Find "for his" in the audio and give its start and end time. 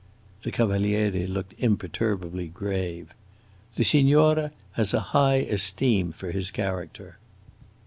6.11-6.49